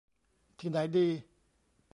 [0.59, 1.07] ที่ไหนดี